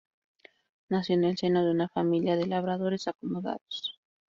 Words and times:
Nació 0.89 1.13
en 1.13 1.25
el 1.25 1.37
seno 1.37 1.63
de 1.63 1.69
una 1.69 1.87
familia 1.87 2.35
de 2.35 2.47
labradores 2.47 3.07
acomodados. 3.07 3.99